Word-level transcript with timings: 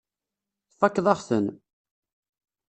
Tfakkeḍ-aɣ-ten. 0.71 1.45